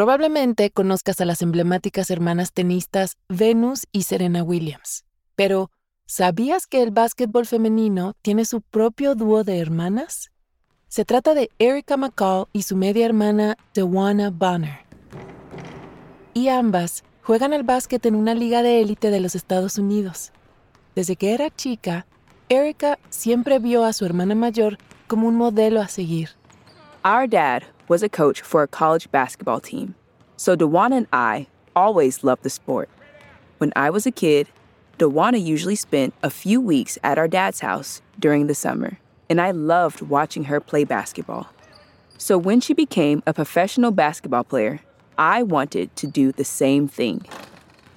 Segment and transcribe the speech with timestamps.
[0.00, 5.04] Probablemente conozcas a las emblemáticas hermanas tenistas Venus y Serena Williams.
[5.36, 5.70] Pero,
[6.06, 10.30] ¿sabías que el básquetbol femenino tiene su propio dúo de hermanas?
[10.88, 14.86] Se trata de Erica McCall y su media hermana Dewana Bonner.
[16.32, 20.32] Y ambas juegan al básquet en una liga de élite de los Estados Unidos.
[20.94, 22.06] Desde que era chica,
[22.48, 26.39] Erica siempre vio a su hermana mayor como un modelo a seguir.
[27.04, 29.94] Our dad was a coach for a college basketball team,
[30.36, 32.90] so DeWanna and I always loved the sport.
[33.56, 34.48] When I was a kid,
[34.98, 38.98] DeWanna usually spent a few weeks at our dad's house during the summer,
[39.30, 41.48] and I loved watching her play basketball.
[42.18, 44.80] So when she became a professional basketball player,
[45.16, 47.24] I wanted to do the same thing.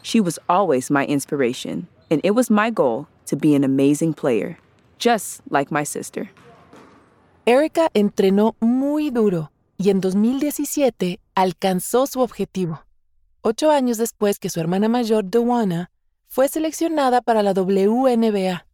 [0.02, 4.60] She was always my inspiration, and it was my goal to be an amazing player,
[4.98, 6.30] just like my sister.
[7.46, 12.86] Erica entrenó muy duro y en 2017 alcanzó su objetivo.
[13.42, 15.92] Ocho años después que su hermana mayor, Dewana,
[16.26, 18.66] fue seleccionada para la WNBA.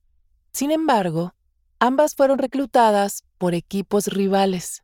[0.51, 1.33] Sin embargo,
[1.79, 4.83] ambas fueron reclutadas por equipos rivales.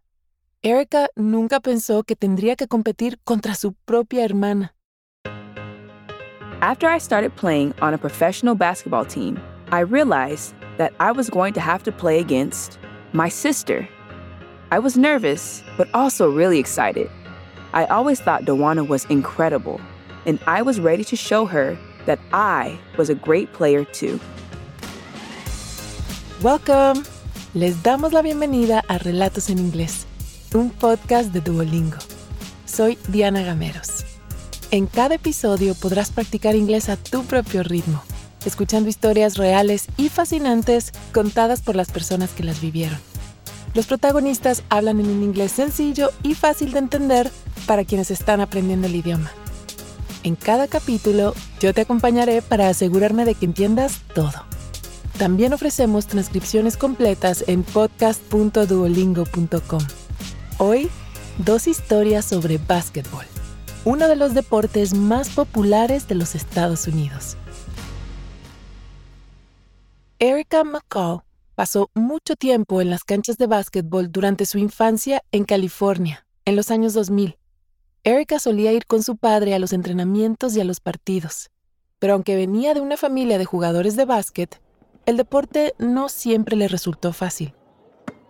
[0.64, 4.74] Erica nunca pensó que tendría que competir contra su propia hermana.
[6.62, 9.38] After I started playing on a professional basketball team,
[9.72, 12.80] I realized that I was going to have to play against
[13.16, 13.88] my sister.
[14.72, 17.10] I was nervous, but also really excited.
[17.74, 19.80] I always thought DeWanna was incredible,
[20.26, 24.20] and I was ready to show her that I was a great player too.
[26.42, 27.06] Welcome.
[27.54, 30.06] Les damos la bienvenida a Relatos en Inglés,
[30.54, 32.00] un podcast de Duolingo.
[32.66, 34.04] Soy Diana Gameros.
[34.72, 38.04] En cada episodio podrás practicar inglés a tu propio ritmo
[38.48, 42.98] escuchando historias reales y fascinantes contadas por las personas que las vivieron.
[43.74, 47.30] Los protagonistas hablan en un inglés sencillo y fácil de entender
[47.68, 49.32] para quienes están aprendiendo el idioma.
[50.24, 54.46] En cada capítulo yo te acompañaré para asegurarme de que entiendas todo.
[55.18, 59.82] También ofrecemos transcripciones completas en podcast.duolingo.com.
[60.58, 60.90] Hoy,
[61.38, 63.26] dos historias sobre básquetbol,
[63.84, 67.36] uno de los deportes más populares de los Estados Unidos.
[70.20, 71.24] Erica McCall
[71.56, 76.72] pasó mucho tiempo en las canchas de básquetbol durante su infancia en California, en los
[76.72, 77.38] años 2000.
[78.06, 81.50] Erica solía ir con su padre a los entrenamientos y a los partidos,
[82.00, 84.62] pero aunque venía de una familia de jugadores de básquet,
[85.06, 87.54] el deporte no siempre le resultó fácil.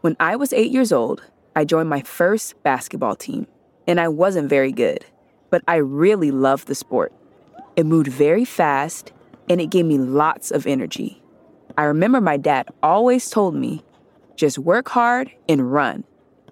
[0.01, 1.21] When I was eight years old,
[1.55, 3.45] I joined my first basketball team,
[3.87, 5.05] and I wasn't very good,
[5.51, 7.13] but I really loved the sport.
[7.75, 9.13] It moved very fast,
[9.47, 11.21] and it gave me lots of energy.
[11.77, 13.83] I remember my dad always told me,
[14.35, 16.03] just work hard and run,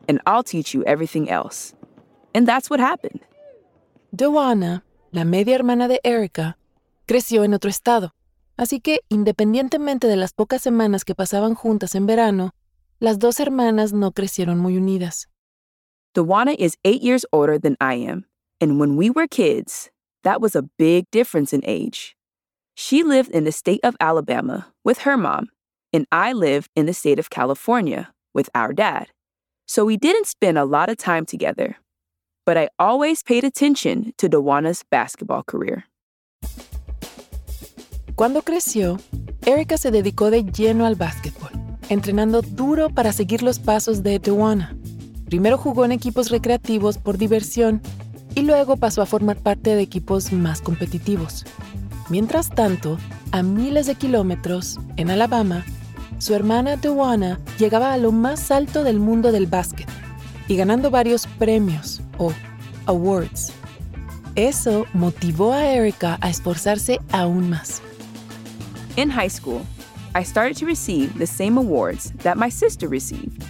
[0.07, 1.73] and I'll teach you everything else.
[2.33, 3.21] And that's what happened.
[4.15, 6.57] DeWanna, la media hermana de Erica,
[7.07, 8.11] creció en otro estado,
[8.57, 12.51] así que independientemente de las pocas semanas que pasaban juntas en verano,
[12.99, 15.27] las dos hermanas no crecieron muy unidas.
[16.13, 18.25] DeWanna is eight years older than I am,
[18.61, 19.89] and when we were kids,
[20.23, 22.15] that was a big difference in age.
[22.75, 25.49] She lived in the state of Alabama with her mom,
[25.91, 29.07] and I lived in the state of California with our dad.
[29.67, 31.77] So we didn't spend a lot of time together.
[32.45, 35.85] But I always paid attention to DeWanna's basketball career.
[38.15, 38.99] Cuando creció,
[39.45, 41.51] Erica se dedicó de lleno al básquetbol,
[41.89, 44.75] entrenando duro para seguir los pasos de DeWanna.
[45.25, 47.81] Primero jugó en equipos recreativos por diversión
[48.35, 51.45] y luego pasó a formar parte de equipos más competitivos.
[52.09, 52.97] Mientras tanto,
[53.31, 55.63] a miles de kilómetros, en Alabama,
[56.17, 59.87] su hermana Dewana llegaba a lo más alto del mundo del básquet
[60.47, 62.31] y ganando varios premios o
[62.85, 63.51] awards.
[64.35, 67.81] Eso motivó a Erica a esforzarse aún más.
[68.95, 69.61] In high school,
[70.15, 73.43] I started to receive the same awards that my sister received.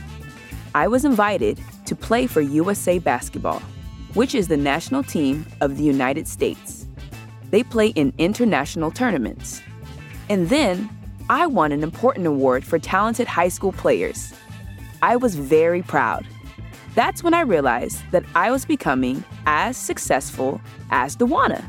[0.74, 3.62] I was invited to play for USA Basketball,
[4.14, 6.73] which is the national team of the United States.
[7.54, 9.62] They play in international tournaments.
[10.28, 10.90] And then
[11.30, 14.34] I won an important award for talented high school players.
[15.04, 16.26] I was very proud.
[16.96, 21.64] That's when I realized that I was becoming as successful as DeWanna.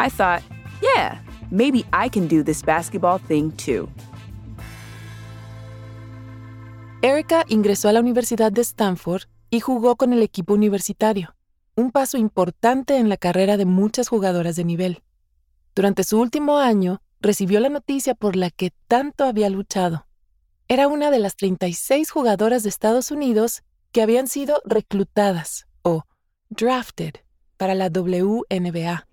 [0.00, 0.42] I thought,
[0.82, 1.18] yeah,
[1.48, 3.88] maybe I can do this basketball thing too.
[7.04, 11.36] Erica ingresó a la Universidad de Stanford y jugó con el equipo universitario,
[11.76, 15.03] un paso importante en la carrera de muchas jugadoras de nivel.
[15.74, 20.06] Durante su último año, recibió la noticia por la que tanto había luchado.
[20.68, 26.04] Era una de las 36 jugadoras de Estados Unidos que habían sido reclutadas o
[26.48, 27.14] drafted
[27.56, 29.06] para la WNBA.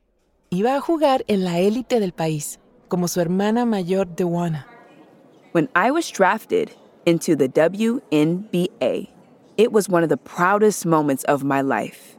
[0.49, 4.67] Iba a jugar en la élite del país, como su hermana mayor Dewana.
[5.53, 6.71] When I was drafted
[7.05, 9.09] into the WNBA,
[9.57, 12.17] it was one of the proudest moments of my life.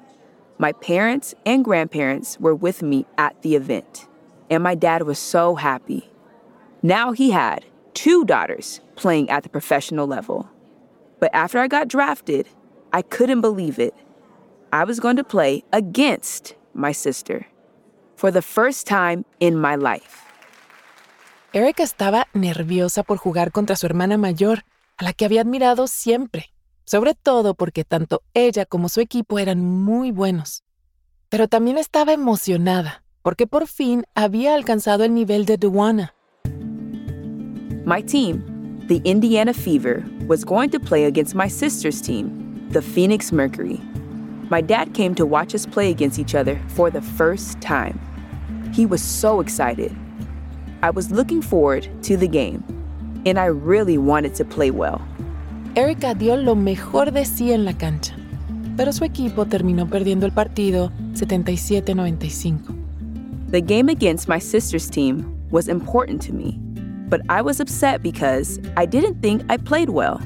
[0.59, 4.07] My parents and grandparents were with me at the event,
[4.53, 6.11] and my dad was so happy.
[6.83, 7.65] Now he had
[7.95, 10.49] two daughters playing at the professional level.
[11.21, 12.47] But after I got drafted,
[12.93, 13.95] I couldn't believe it.
[14.73, 17.47] I was going to play against my sister
[18.17, 20.21] for the first time in my life.
[21.55, 24.65] Erica estaba nerviosa por jugar contra su hermana mayor,
[24.99, 26.53] a la que había admirado siempre,
[26.85, 30.63] sobre todo porque tanto ella como su equipo eran muy buenos.
[31.29, 36.15] Pero también estaba emocionada, porque por fin había alcanzado el nivel de Duana.
[37.85, 38.43] My team,
[38.89, 43.81] the Indiana Fever, was going to play against my sister's team, the Phoenix Mercury.
[44.51, 47.99] My dad came to watch us play against each other for the first time.
[48.73, 49.93] He was so excited.
[50.83, 52.63] I was looking forward to the game,
[53.25, 55.01] and I really wanted to play well.
[55.75, 58.15] Erica dio lo mejor de sí en la cancha,
[58.77, 62.82] pero su equipo terminó perdiendo el partido 77-95.
[63.53, 66.59] The game against my sister's team was important to me
[67.13, 70.19] but I was upset because I didn't think I played well.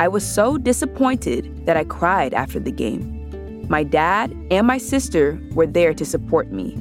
[0.00, 3.64] I was so disappointed that I cried after the game.
[3.68, 6.76] My dad and my sister were there to support me.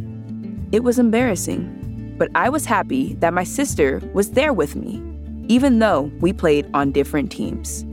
[0.72, 5.04] It was embarrassing, but I was happy that my sister was there with me,
[5.50, 7.86] even though we played on different teams.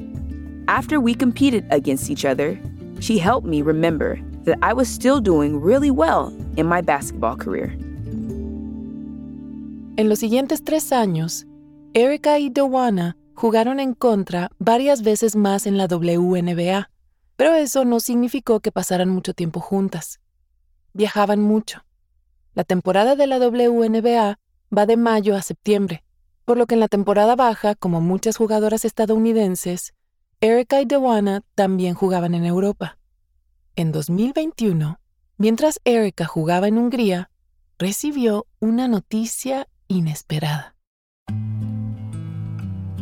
[0.67, 2.59] After we competed against each other,
[3.01, 7.77] she helped me remember that I was still doing really well in my basketball career.
[9.97, 11.47] En los siguientes tres años,
[11.93, 16.91] Erica y Dewana jugaron en contra varias veces más en la WNBA,
[17.37, 20.21] pero eso no significó que pasaran mucho tiempo juntas.
[20.93, 21.85] Viajaban mucho.
[22.55, 24.39] La temporada de la WNBA
[24.77, 26.05] va de mayo a septiembre,
[26.45, 29.95] por lo que en la temporada baja, como muchas jugadoras estadounidenses,
[30.41, 32.99] Erica y Dewana también jugaban en Europa.
[33.77, 35.01] En 2021,
[35.39, 37.31] mientras Erica jugaba en Hungría,
[37.79, 40.75] recibió una noticia inesperada.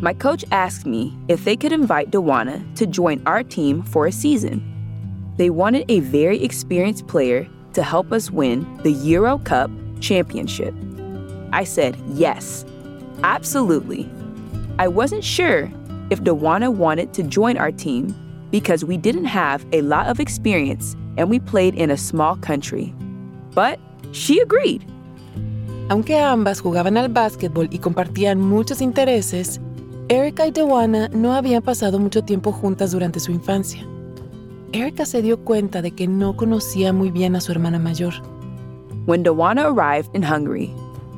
[0.01, 4.13] My coach asked me if they could invite DeWanna to join our team for a
[4.13, 4.61] season.
[5.37, 9.71] They wanted a very experienced player to help us win the Euro Cup
[10.01, 10.75] championship.
[11.53, 12.65] I said yes,
[13.23, 14.11] absolutely.
[14.79, 15.71] I wasn't sure
[16.11, 18.15] if DeWanna wanted to join our team
[18.51, 22.95] because we didn't have a lot of experience and we played in a small country.
[23.55, 23.79] But
[24.13, 24.85] she agreed.
[25.89, 29.61] Aunque ambas jugaban al básquetbol y compartían muchos intereses,
[30.09, 33.87] Erica y DeWanna no habían pasado mucho tiempo juntas durante su infancia.
[34.73, 38.15] Erica se dio cuenta de que no conocía muy bien a su hermana mayor.
[39.07, 40.71] When DeWanna arrived in Hungary,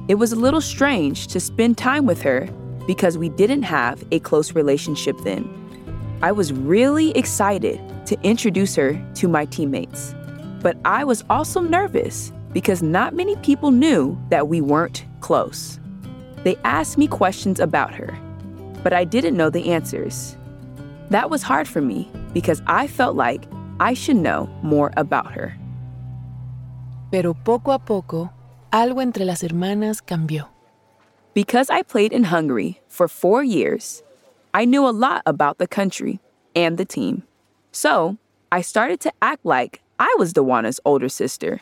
[0.08, 2.48] it was a little strange to spend time with her
[2.86, 5.48] because we didn't have a close relationship then.
[6.22, 10.14] I was really excited to introduce her to my teammates,
[10.60, 15.78] but I was also nervous because not many people knew that we weren't close.
[16.44, 18.16] They asked me questions about her,
[18.82, 20.36] but I didn't know the answers.
[21.10, 23.44] That was hard for me because I felt like
[23.80, 25.56] I should know more about her.
[27.10, 28.30] Pero poco a poco,
[28.72, 30.48] algo entre las hermanas cambió.
[31.34, 34.02] Because I played in Hungary for four years,
[34.52, 36.20] I knew a lot about the country
[36.54, 37.24] and the team.
[37.74, 38.18] So
[38.52, 41.60] I started to act like I was DeWanna's older sister.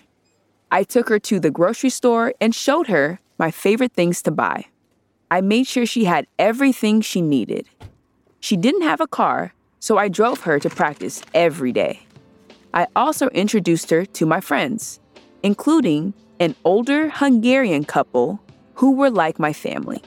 [0.71, 4.67] I took her to the grocery store and showed her my favorite things to buy.
[5.31, 7.67] I made sure she had everything she needed.
[8.41, 12.01] She didn't have a car, so I drove her to practice every day.
[12.75, 15.01] I also introduced her to my friends,
[15.43, 18.39] including an older Hungarian couple
[18.75, 20.03] who were like my family.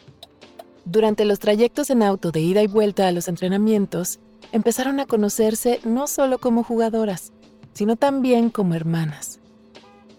[0.85, 4.19] Durante los trayectos en auto de ida y vuelta a los entrenamientos,
[4.51, 7.31] empezaron a conocerse no solo como jugadoras,
[7.73, 9.39] sino también como hermanas.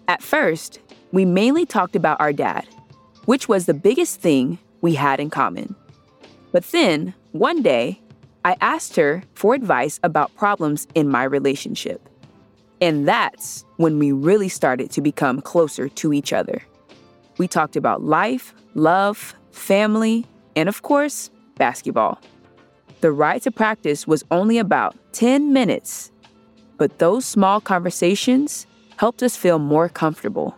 [0.08, 0.80] At first,
[1.12, 2.64] we mainly talked about our dad,
[3.26, 5.74] which was the biggest thing we had in common.
[6.52, 8.00] But then, one day,
[8.44, 12.08] I asked her for advice about problems in my relationship.
[12.80, 16.62] And that's when we really started to become closer to each other.
[17.38, 22.20] We talked about life, love, family, and of course, basketball.
[23.06, 26.10] The ride to practice was only about 10 minutes,
[26.76, 30.56] but those small conversations helped us feel more comfortable.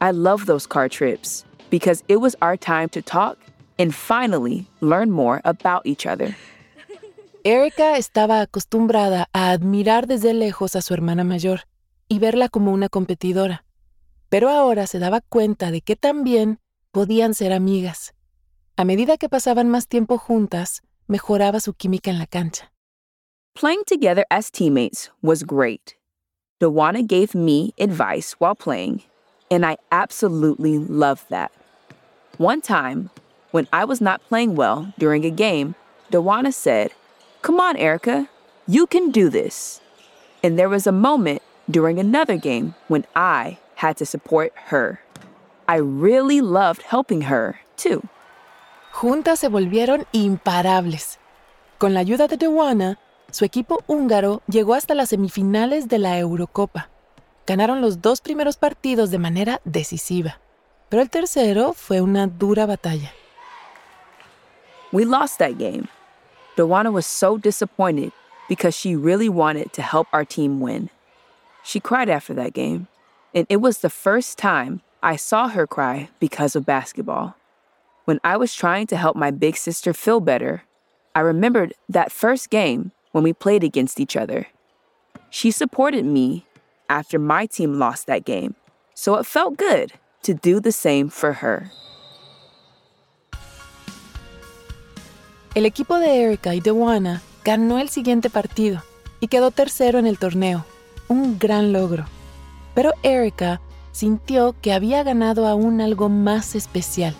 [0.00, 3.36] I love those car trips because it was our time to talk
[3.78, 6.34] and finally learn more about each other.
[7.44, 11.60] Erica estaba acostumbrada a admirar desde lejos a su hermana mayor,
[12.08, 13.64] y verla como una competidora,
[14.30, 16.58] pero ahora se daba cuenta de que también
[16.90, 18.14] podían ser amigas.
[18.78, 22.64] A medida que pasaban más tiempo juntas, mejoraba su química en la cancha.
[23.54, 25.96] Playing together as teammates was great.
[26.60, 29.02] DeWanna gave me advice while playing,
[29.50, 31.52] and I absolutely loved that.
[32.38, 33.10] One time,
[33.50, 35.74] when I was not playing well during a game,
[36.12, 36.92] DeWanna said,
[37.42, 38.28] Come on, Erica,
[38.66, 39.80] you can do this.
[40.42, 45.00] And there was a moment during another game when I had to support her.
[45.68, 48.08] I really loved helping her, too.
[48.98, 51.18] Juntas se volvieron imparables.
[51.76, 52.98] Con la ayuda de Dewana,
[53.30, 56.88] su equipo húngaro llegó hasta las semifinales de la Eurocopa.
[57.46, 60.40] Ganaron los dos primeros partidos de manera decisiva,
[60.88, 63.12] pero el tercero fue una dura batalla.
[64.92, 65.88] We lost that game.
[66.56, 68.12] Dewana was so disappointed
[68.48, 70.88] because she really wanted to help our team win.
[71.62, 72.86] She cried after that game,
[73.34, 77.35] and it was the first time I saw her cry because of basketball.
[78.06, 80.62] When I was trying to help my big sister feel better,
[81.16, 84.46] I remembered that first game when we played against each other.
[85.28, 86.46] She supported me
[86.88, 88.54] after my team lost that game,
[88.94, 91.72] so it felt good to do the same for her.
[95.56, 98.84] El equipo de Erica y DeWanna ganó el siguiente partido
[99.18, 100.64] y quedó tercero en el torneo,
[101.08, 102.04] un gran logro.
[102.72, 103.60] Pero Erica
[103.90, 107.16] sintió que había ganado aún algo más especial.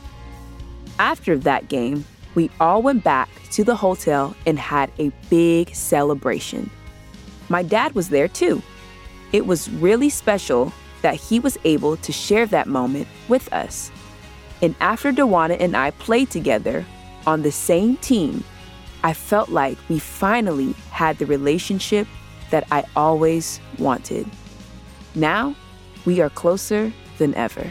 [0.98, 6.70] After that game, we all went back to the hotel and had a big celebration.
[7.48, 8.62] My dad was there too.
[9.32, 10.72] It was really special
[11.02, 13.90] that he was able to share that moment with us.
[14.62, 16.84] And after DeWanna and I played together,
[17.26, 18.44] on the same team,
[19.02, 22.06] I felt like we finally had the relationship
[22.50, 24.26] that I always wanted.
[25.14, 25.54] Now,
[26.04, 27.70] we are closer than ever.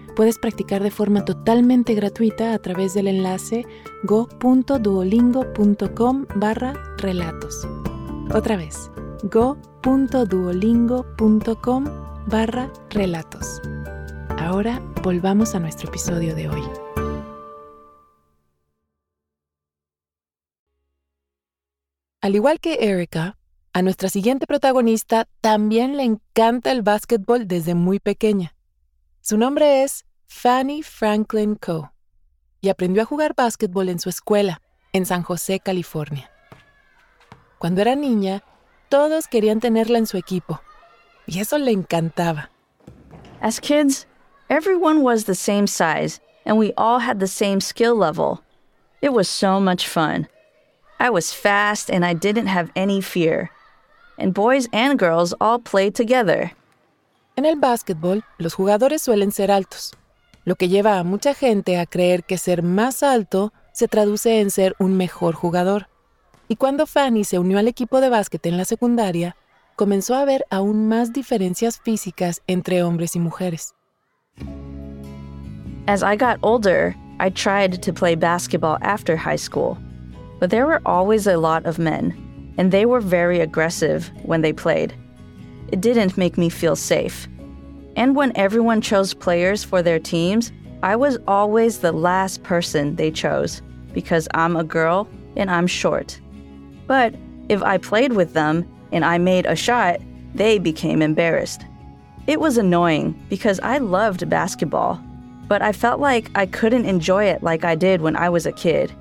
[0.15, 3.65] puedes practicar de forma totalmente gratuita a través del enlace
[4.03, 7.67] go.duolingo.com barra relatos.
[8.33, 8.91] Otra vez,
[9.23, 11.85] go.duolingo.com
[12.27, 13.61] barra relatos.
[14.37, 16.61] Ahora volvamos a nuestro episodio de hoy.
[22.21, 23.39] Al igual que Erica,
[23.73, 28.53] a nuestra siguiente protagonista también le encanta el básquetbol desde muy pequeña.
[29.23, 31.91] Su nombre es Fanny Franklin Coe
[32.59, 34.61] y aprendió a jugar básquetbol en su escuela,
[34.93, 36.31] en San José, California.
[37.59, 38.41] Cuando era niña,
[38.89, 40.59] todos querían tenerla en su equipo,
[41.27, 42.49] y eso le encantaba.
[43.41, 44.07] As kids,
[44.49, 48.41] everyone was the same size, and we all had the same skill level.
[49.03, 50.27] It was so much fun.
[50.99, 53.51] I was fast and I didn't have any fear.
[54.17, 56.53] And boys and girls all played together.
[57.41, 59.97] En el básquetbol, los jugadores suelen ser altos,
[60.45, 64.51] lo que lleva a mucha gente a creer que ser más alto se traduce en
[64.51, 65.87] ser un mejor jugador.
[66.47, 69.35] Y cuando Fanny se unió al equipo de básquet en la secundaria,
[69.75, 73.73] comenzó a ver aún más diferencias físicas entre hombres y mujeres.
[75.87, 79.79] As I got older, I tried to play basketball after high school,
[80.39, 82.13] but there were always a lot of men,
[82.59, 84.93] and they were very aggressive when they played.
[85.71, 87.27] It didn't make me feel safe.
[87.95, 90.51] And when everyone chose players for their teams,
[90.83, 93.61] I was always the last person they chose
[93.93, 96.19] because I'm a girl and I'm short.
[96.87, 97.15] But
[97.49, 99.99] if I played with them and I made a shot,
[100.33, 101.65] they became embarrassed.
[102.27, 105.01] It was annoying because I loved basketball,
[105.47, 108.51] but I felt like I couldn't enjoy it like I did when I was a
[108.51, 108.91] kid.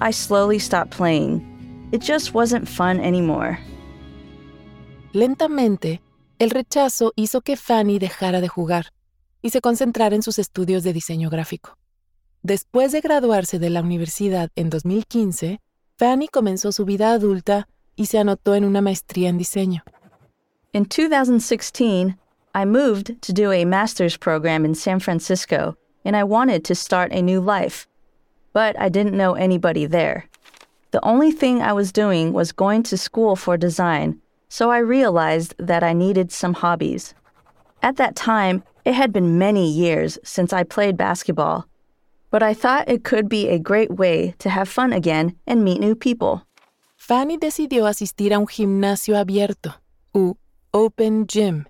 [0.00, 1.88] I slowly stopped playing.
[1.92, 3.58] It just wasn't fun anymore.
[5.12, 6.00] Lentamente,
[6.38, 8.94] el rechazo hizo que Fanny dejara de jugar
[9.42, 11.76] y se concentrara en sus estudios de diseño gráfico.
[12.42, 15.60] Después de graduarse de la universidad en 2015,
[15.98, 19.82] Fanny comenzó su vida adulta y se anotó en una maestría en diseño.
[20.72, 22.16] In 2016,
[22.54, 25.76] I moved to do a master's program in San Francisco,
[26.06, 27.86] and I wanted to start a new life.
[28.54, 30.24] But I didn't know anybody there.
[30.92, 34.21] The only thing I was doing was going to school for design,
[34.52, 37.14] so I realized that I needed some hobbies.
[37.82, 41.64] At that time, it had been many years since I played basketball,
[42.30, 45.80] but I thought it could be a great way to have fun again and meet
[45.80, 46.46] new people.
[46.98, 49.80] Fanny decidió asistir a un gimnasio abierto,
[50.12, 50.34] u
[50.70, 51.64] Open Gym,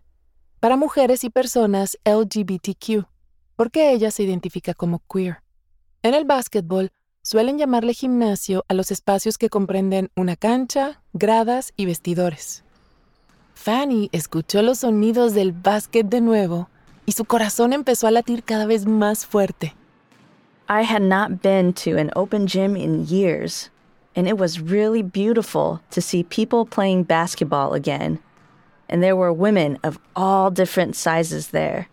[0.58, 3.06] para mujeres y personas LGBTQ,
[3.54, 5.40] porque ella se identifica como queer.
[6.02, 6.90] En el básquetbol,
[7.22, 12.64] suelen llamarle gimnasio a los espacios que comprenden una cancha, gradas y vestidores.
[13.62, 16.69] Fanny escuchó los sonidos del básquet de nuevo
[17.07, 19.75] y su corazón empezó a latir cada vez más fuerte.
[20.69, 23.71] I had not been to an open gym in years,
[24.16, 28.19] and it was really beautiful to see people playing basketball again.
[28.88, 31.87] And there were women of all different sizes there.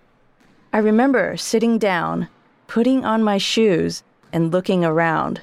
[0.74, 2.30] I remember sitting down,
[2.66, 4.02] putting on my shoes,
[4.34, 5.42] and looking around.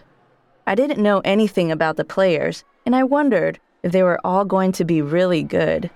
[0.66, 4.72] I didn't know anything about the players, and I wondered if they were all going
[4.72, 5.88] to be really good.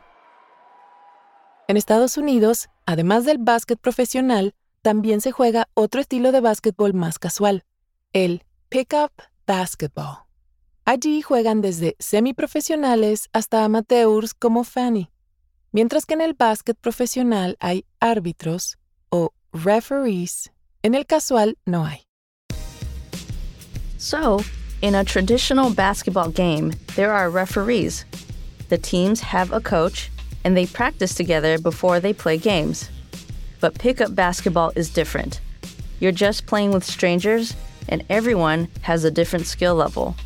[1.71, 7.21] En Estados Unidos, además del básquet profesional, también se juega otro estilo de básquetbol más
[7.21, 7.62] casual,
[8.12, 9.12] el pickup
[9.47, 10.25] basketball.
[10.85, 15.12] Allí juegan desde semiprofesionales hasta amateurs como Fanny,
[15.71, 18.77] mientras que en el básquet profesional hay árbitros
[19.09, 20.50] o referees,
[20.83, 22.03] en el casual no hay.
[23.97, 24.39] So,
[24.83, 28.07] in a traditional basketball game, there are referees.
[28.71, 30.11] The teams have a coach
[30.44, 32.88] and they practice together before they play games.
[33.61, 35.40] But pickup basketball is different.
[35.99, 37.54] You're just playing with strangers,
[37.88, 40.16] and everyone has a different skill level.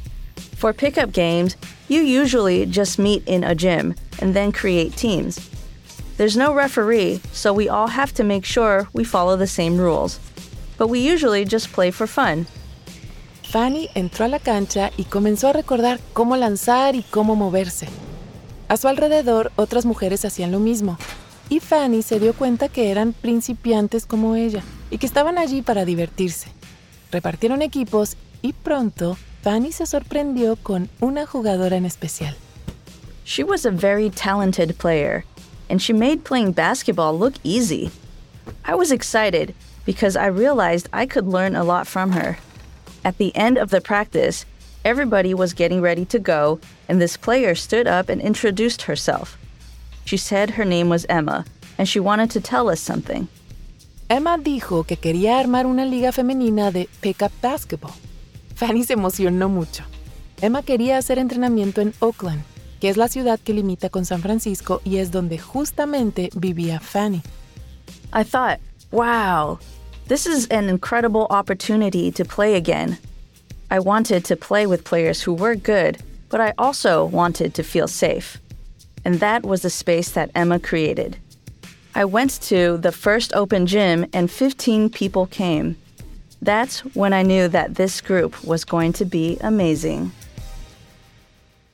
[0.57, 1.57] For pickup games,
[1.89, 5.51] you usually just meet in a gym and then create teams.
[6.17, 10.21] There's no referee, so we all have to make sure we follow the same rules.
[10.79, 12.47] But we usually just play for fun.
[13.43, 17.89] Fanny entró a la cancha y comenzó a recordar cómo lanzar y cómo moverse.
[18.75, 20.99] A su alrededor otras mujeres hacían lo mismo,
[21.49, 25.85] y Fanny se dio cuenta que eran principiantes como ella y que estaban allí para
[25.85, 26.49] divertirse.
[27.13, 32.35] Repartieron equipos y pronto Fanny se sorprendió con una jugadora en especial.
[33.25, 35.25] She was a very talented player,
[35.71, 37.93] and she made playing basketball look easy.
[38.65, 39.55] I was excited
[39.87, 42.39] because I realized I could learn a lot from her.
[43.05, 44.45] At the end of the practice,
[44.85, 49.39] Everybody was getting ready to go, and this player stood up and introduced herself.
[50.05, 51.47] She said her name was Emma,
[51.79, 53.27] and she wanted to tell us something.
[54.11, 57.95] Emma dijo que quería armar una liga femenina de pickup basketball.
[58.57, 59.85] Fanny se emocionó mucho.
[60.43, 62.43] Emma quería hacer entrenamiento en Oakland,
[62.79, 67.23] que es la ciudad que limita con San Francisco y es donde justamente vivía Fanny.
[68.13, 69.59] I thought, wow,
[70.09, 72.99] this is an incredible opportunity to play again.
[73.75, 75.99] I wanted to play with players who were good,
[76.31, 78.39] but I also wanted to feel safe.
[79.05, 81.17] And that was the space that Emma created.
[81.93, 85.75] I went to the first open gym and 15 people came.
[86.41, 90.13] That's when I knew that this group was going to be amazing.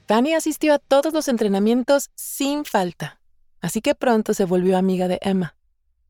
[0.09, 3.21] Fanny asistió a todos los entrenamientos sin falta,
[3.61, 5.55] así que pronto se volvió amiga de Emma.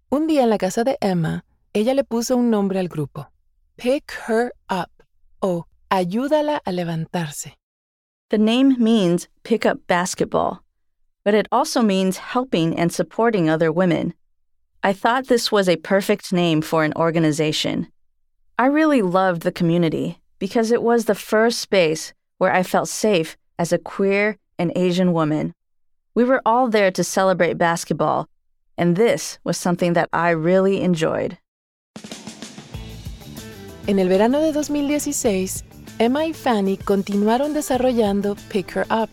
[0.09, 3.33] Un día en la casa de Emma, ella le puso un nombre al grupo,
[3.74, 4.90] Pick Her Up,
[5.40, 7.50] o Ayúdala a levantarse.
[8.29, 10.62] The name means pick up basketball,
[11.24, 14.14] but it also means helping and supporting other women.
[14.85, 17.88] I thought this was a perfect name for an organization.
[18.57, 23.37] I really loved the community because it was the first space where I felt safe
[23.59, 25.55] as a queer and Asian woman.
[26.14, 28.29] We were all there to celebrate basketball,
[28.79, 31.37] and this was something that I really enjoyed.
[33.88, 35.64] En el verano de 2016,
[36.00, 39.10] Emma y Fanny continuaron desarrollando Pick Her Up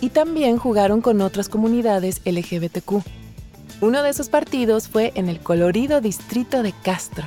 [0.00, 3.02] y también jugaron con otras comunidades LGBTQ.
[3.82, 7.26] Uno de esos partidos fue en el colorido distrito de Castro,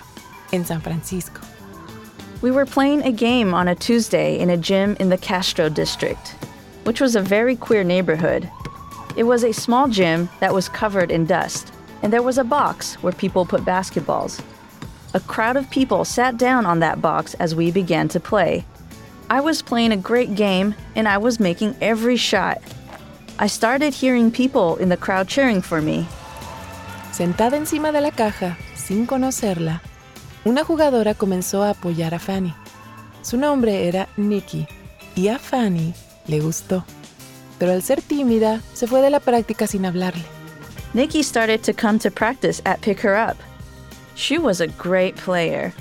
[0.51, 1.39] en San Francisco.
[2.41, 6.33] We were playing a game on a Tuesday in a gym in the Castro district,
[6.83, 8.49] which was a very queer neighborhood.
[9.15, 12.95] It was a small gym that was covered in dust, and there was a box
[13.03, 14.41] where people put basketballs.
[15.13, 18.65] A crowd of people sat down on that box as we began to play.
[19.27, 22.61] I was playing a great game and I was making every shot.
[23.39, 26.07] I started hearing people in the crowd cheering for me.
[27.11, 29.81] Sentada encima de la caja, sin conocerla,
[30.45, 32.53] una jugadora comenzó a apoyar a Fanny.
[33.23, 34.67] Su nombre era Nikki
[35.15, 35.95] y a Fanny
[36.27, 36.83] le gustó.
[37.57, 40.23] Pero al ser tímida, se fue de la práctica sin hablarle.
[40.93, 43.37] Nikki started to come to practice at Pick Her Up.
[44.13, 45.73] She was a great player.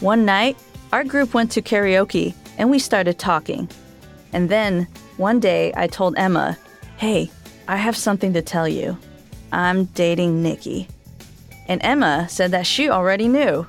[0.00, 0.56] One night,
[0.92, 3.68] our group went to karaoke and we started talking.
[4.34, 6.56] And then one day I told Emma,
[6.98, 7.30] Hey,
[7.66, 8.98] I have something to tell you.
[9.50, 10.86] I'm dating Nikki.
[11.66, 13.66] And Emma said that she already knew.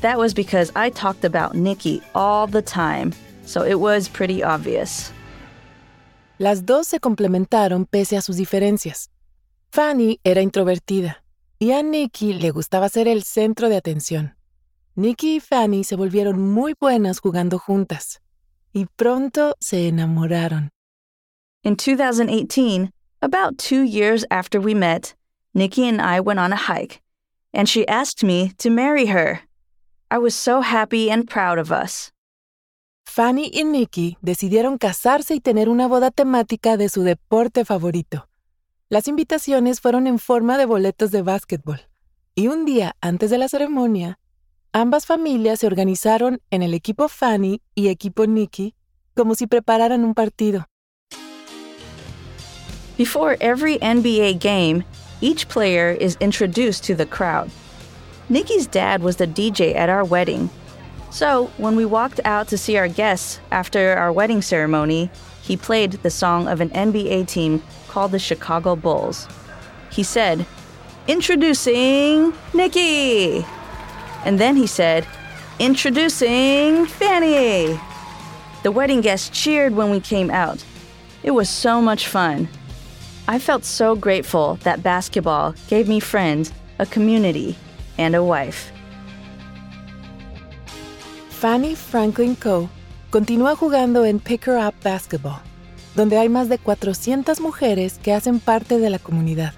[0.00, 3.14] That was because I talked about Nikki all the time,
[3.46, 5.12] so it was pretty obvious.
[6.38, 9.08] Las dos se complementaron pese a sus diferencias.
[9.70, 11.22] Fanny era introvertida
[11.58, 14.35] y a Nikki le gustaba ser el centro de atención.
[14.98, 18.22] Nikki y Fanny se volvieron muy buenas jugando juntas
[18.72, 20.70] y pronto se enamoraron.
[21.62, 25.14] In 2018, about two years after we met,
[25.52, 27.02] Nikki and I went on a hike,
[27.52, 29.40] and she asked me to marry her.
[30.10, 32.10] I was so happy and proud of us.
[33.04, 38.28] Fanny y Nikki decidieron casarse y tener una boda temática de su deporte favorito.
[38.88, 41.82] Las invitaciones fueron en forma de boletos de básquetbol.
[42.34, 44.18] Y un día antes de la ceremonia,
[44.76, 48.74] ambas familias se organizaron en el equipo Fanny y equipo Nikki
[49.14, 50.66] como si prepararan un partido.
[52.98, 54.84] Before every NBA game,
[55.22, 57.50] each player is introduced to the crowd.
[58.28, 60.50] Nikki's dad was the DJ at our wedding.
[61.10, 65.10] So, when we walked out to see our guests after our wedding ceremony,
[65.42, 69.26] he played the song of an NBA team called the Chicago Bulls.
[69.90, 70.44] He said,
[71.08, 73.46] Introducing Nikki!
[74.24, 75.06] And then he said,
[75.58, 77.78] Introducing Fanny!
[78.62, 80.64] The wedding guests cheered when we came out.
[81.22, 82.48] It was so much fun.
[83.28, 87.56] I felt so grateful that basketball gave me friends, a community,
[87.98, 88.72] and a wife.
[91.30, 92.68] Fanny Franklin Co.
[93.10, 95.40] continúa jugando en Pick Her Up Basketball,
[95.94, 99.54] donde hay más de 400 mujeres que hacen parte de la comunidad.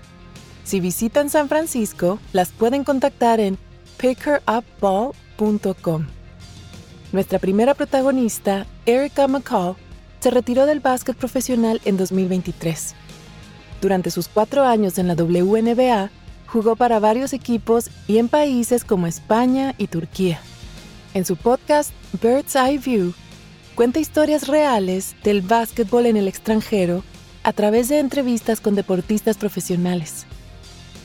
[0.64, 3.58] Si visitan San Francisco, las pueden contactar en
[3.98, 6.06] pickerupball.com.
[7.12, 9.76] Nuestra primera protagonista, Erica McCall,
[10.20, 12.94] se retiró del básquet profesional en 2023.
[13.80, 16.10] Durante sus cuatro años en la WNBA,
[16.46, 20.40] jugó para varios equipos y en países como España y Turquía.
[21.14, 23.14] En su podcast Bird's Eye View,
[23.74, 27.04] cuenta historias reales del básquetbol en el extranjero
[27.42, 30.26] a través de entrevistas con deportistas profesionales.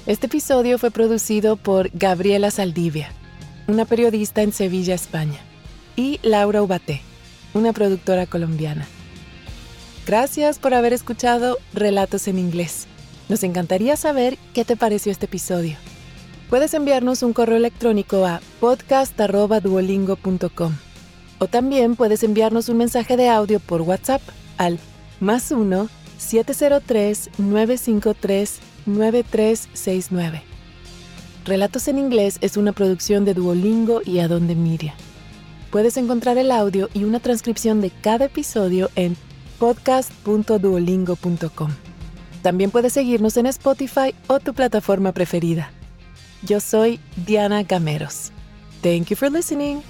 [0.06, 3.10] Este episodio fue producido por Gabriela Saldivia,
[3.68, 5.40] una periodista en Sevilla, España,
[5.96, 7.02] y Laura Ubaté,
[7.54, 8.86] una productora colombiana.
[10.06, 12.88] Gracias por haber escuchado Relatos en Inglés.
[13.30, 15.78] Nos encantaría saber qué te pareció este episodio.
[16.50, 20.74] Puedes enviarnos un correo electrónico a podcast.duolingo.com
[21.40, 24.22] o también puedes enviarnos un mensaje de audio por WhatsApp
[24.58, 24.80] al
[25.22, 25.88] más 1
[26.18, 30.44] 703 953 9369.
[31.46, 34.94] Relatos en inglés es una producción de Duolingo y Adonde Miria.
[35.72, 39.18] Puedes encontrar el audio y una transcripción de cada episodio en
[39.60, 41.72] podcast.duolingo.com.
[42.42, 45.72] También puedes seguirnos en Spotify o tu plataforma preferida.
[46.44, 48.32] Yo soy Diana Gameros.
[48.82, 49.82] Thank you for listening.